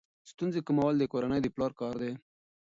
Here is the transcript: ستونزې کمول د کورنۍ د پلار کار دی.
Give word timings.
ستونزې 0.31 0.59
کمول 0.67 0.95
د 0.99 1.03
کورنۍ 1.11 1.39
د 1.43 1.47
پلار 1.55 1.71
کار 1.79 1.95
دی. 2.01 2.13